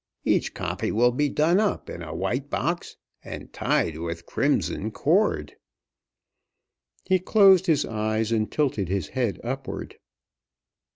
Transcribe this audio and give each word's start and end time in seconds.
Each 0.25 0.55
copy 0.55 0.91
will 0.91 1.11
be 1.11 1.29
done 1.29 1.59
up 1.59 1.87
in 1.87 2.01
a 2.01 2.11
white 2.15 2.49
box 2.49 2.97
and 3.23 3.53
tied 3.53 3.99
with 3.99 4.25
crimson 4.25 4.89
cord." 4.89 5.55
He 7.05 7.19
closed 7.19 7.67
his 7.67 7.85
eyes 7.85 8.31
and 8.31 8.51
tilted 8.51 8.89
his 8.89 9.09
head 9.09 9.39
upward. 9.43 9.99